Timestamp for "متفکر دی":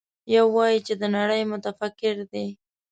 1.51-2.47